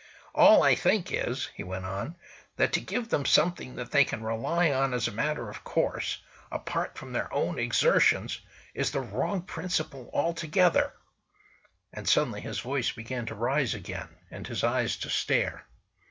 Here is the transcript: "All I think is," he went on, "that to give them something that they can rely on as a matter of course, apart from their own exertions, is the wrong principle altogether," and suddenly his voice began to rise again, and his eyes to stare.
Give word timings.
"All 0.33 0.63
I 0.63 0.73
think 0.73 1.11
is," 1.11 1.49
he 1.53 1.63
went 1.63 1.85
on, 1.85 2.15
"that 2.55 2.73
to 2.73 2.81
give 2.81 3.09
them 3.09 3.23
something 3.23 3.75
that 3.75 3.91
they 3.91 4.03
can 4.03 4.23
rely 4.23 4.71
on 4.71 4.95
as 4.95 5.07
a 5.07 5.11
matter 5.11 5.47
of 5.47 5.63
course, 5.63 6.23
apart 6.51 6.97
from 6.97 7.13
their 7.13 7.31
own 7.31 7.59
exertions, 7.59 8.39
is 8.73 8.89
the 8.89 8.99
wrong 8.99 9.43
principle 9.43 10.09
altogether," 10.11 10.93
and 11.93 12.09
suddenly 12.09 12.41
his 12.41 12.61
voice 12.61 12.91
began 12.91 13.27
to 13.27 13.35
rise 13.35 13.75
again, 13.75 14.09
and 14.31 14.47
his 14.47 14.63
eyes 14.63 14.97
to 14.97 15.09
stare. 15.11 15.67